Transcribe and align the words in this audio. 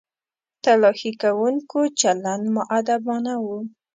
تلاښي 0.63 1.11
کوونکو 1.21 1.79
چلند 1.99 2.45
مؤدبانه 2.55 3.33
و. 3.43 3.45